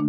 [0.00, 0.06] Oi,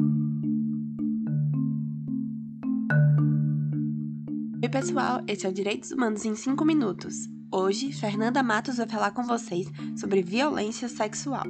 [4.72, 7.30] pessoal, esse é o Direitos Humanos em 5 Minutos.
[7.52, 11.44] Hoje, Fernanda Matos vai falar com vocês sobre violência sexual.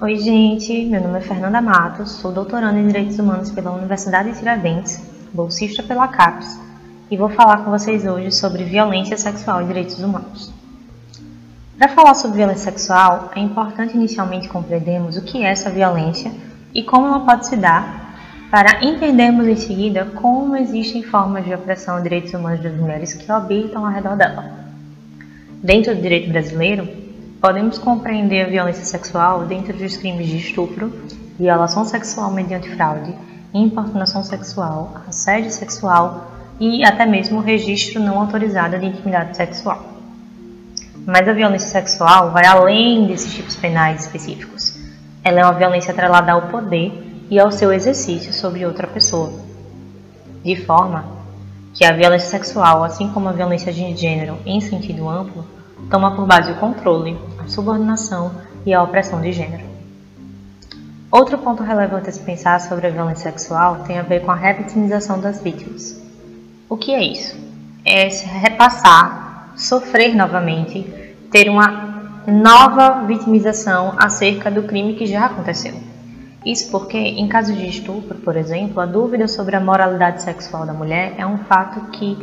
[0.00, 4.38] Oi, gente, meu nome é Fernanda Matos, sou doutoranda em Direitos Humanos pela Universidade de
[4.38, 5.00] Tiradentes,
[5.32, 6.58] bolsista pela CAPES,
[7.14, 10.52] e vou falar com vocês hoje sobre violência sexual e direitos humanos.
[11.78, 16.32] Para falar sobre violência sexual, é importante inicialmente compreendermos o que é essa violência
[16.74, 18.16] e como ela pode se dar,
[18.50, 23.30] para entendermos em seguida como existem formas de opressão de direitos humanos das mulheres que
[23.30, 24.50] habitam ao redor dela.
[25.62, 26.88] Dentro do direito brasileiro,
[27.40, 30.92] podemos compreender a violência sexual dentro dos crimes de estupro,
[31.38, 33.14] violação sexual mediante fraude,
[33.54, 39.84] importunação sexual, assédio sexual e até mesmo registro não autorizado de intimidade sexual.
[41.06, 44.78] Mas a violência sexual vai além desses tipos penais específicos.
[45.22, 49.32] Ela é uma violência atrelada ao poder e ao seu exercício sobre outra pessoa.
[50.44, 51.04] De forma
[51.74, 55.44] que a violência sexual, assim como a violência de gênero em sentido amplo,
[55.90, 58.32] toma por base o controle, a subordinação
[58.64, 59.64] e a opressão de gênero.
[61.10, 64.36] Outro ponto relevante a se pensar sobre a violência sexual tem a ver com a
[64.36, 66.03] revitimização das vítimas.
[66.68, 67.36] O que é isso?
[67.84, 68.08] É
[68.40, 70.82] repassar sofrer novamente,
[71.30, 75.74] ter uma nova vitimização acerca do crime que já aconteceu.
[76.44, 80.72] Isso porque, em casos de estupro, por exemplo, a dúvida sobre a moralidade sexual da
[80.72, 82.16] mulher é um fato que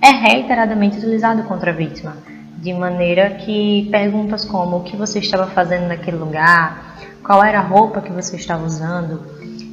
[0.00, 2.16] é reiteradamente utilizado contra a vítima,
[2.58, 7.62] de maneira que perguntas como o que você estava fazendo naquele lugar, qual era a
[7.62, 9.22] roupa que você estava usando,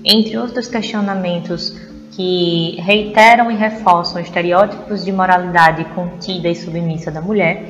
[0.03, 1.77] entre outros questionamentos
[2.16, 7.64] que reiteram e reforçam estereótipos de moralidade contida e submissa da mulher,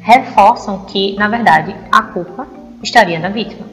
[0.00, 2.46] reforçam que, na verdade, a culpa
[2.82, 3.66] estaria na vítima.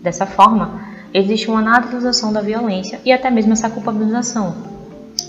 [0.00, 0.80] Dessa forma,
[1.12, 4.54] existe uma naturalização da violência e até mesmo essa culpabilização,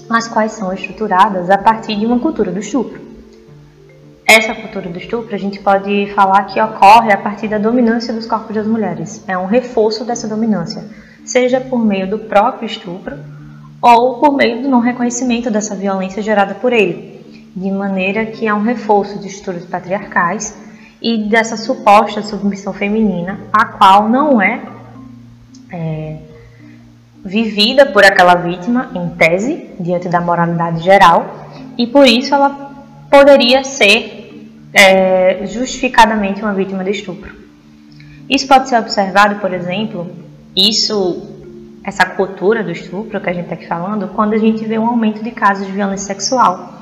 [0.09, 3.01] as quais são estruturadas a partir de uma cultura do estupro.
[4.27, 8.25] Essa cultura do estupro a gente pode falar que ocorre a partir da dominância dos
[8.25, 9.23] corpos das mulheres.
[9.27, 10.83] É um reforço dessa dominância,
[11.23, 13.17] seja por meio do próprio estupro
[13.85, 17.21] ou por meio do não reconhecimento dessa violência gerada por ele,
[17.55, 20.57] de maneira que há um reforço de estruturas patriarcais
[20.99, 24.59] e dessa suposta submissão feminina, a qual não é,
[25.71, 26.17] é
[27.23, 31.47] vivida por aquela vítima, em tese, diante da moralidade geral,
[31.77, 32.71] e por isso ela
[33.11, 37.35] poderia ser é, justificadamente uma vítima de estupro.
[38.27, 40.09] Isso pode ser observado, por exemplo,
[40.55, 41.34] isso
[41.85, 44.87] essa cultura do estupro que a gente está aqui falando, quando a gente vê um
[44.87, 46.73] aumento de casos de violência sexual.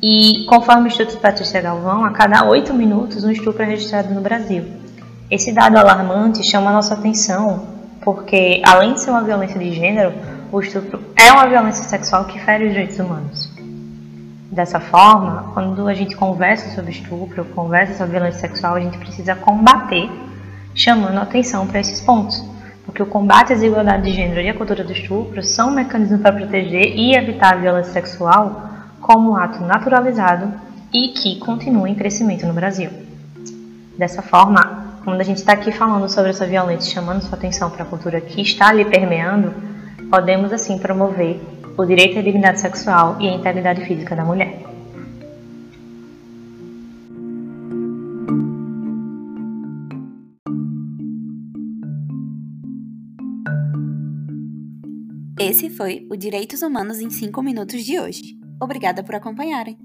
[0.00, 4.20] E conforme o Instituto Patrícia Galvão, a cada oito minutos um estupro é registrado no
[4.20, 4.64] Brasil.
[5.28, 7.66] Esse dado alarmante chama a nossa atenção,
[8.02, 10.12] porque além de ser uma violência de gênero,
[10.52, 13.52] o estupro é uma violência sexual que fere os direitos humanos.
[14.52, 19.34] Dessa forma, quando a gente conversa sobre estupro, conversa sobre violência sexual, a gente precisa
[19.34, 20.08] combater,
[20.72, 22.53] chamando atenção para esses pontos
[22.94, 26.32] porque o combate à desigualdade de gênero e a cultura do estupro são mecanismos para
[26.32, 30.52] proteger e evitar a violência sexual como um ato naturalizado
[30.92, 32.88] e que continua em crescimento no Brasil.
[33.98, 37.82] Dessa forma, quando a gente está aqui falando sobre essa violência, chamando sua atenção para
[37.82, 39.52] a cultura que está ali permeando,
[40.08, 41.40] podemos assim promover
[41.76, 44.73] o direito à dignidade sexual e à integridade física da mulher.
[55.46, 58.34] Esse foi o Direitos Humanos em 5 Minutos de hoje.
[58.58, 59.76] Obrigada por acompanharem!